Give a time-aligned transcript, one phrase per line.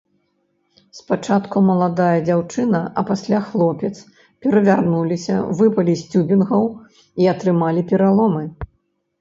[0.99, 3.91] Спачатку маладая дзяўчына, а пасля хлопец
[4.47, 6.65] перавярнуліся, выпалі з цюбінгаў
[7.25, 8.43] і атрымалі пераломы.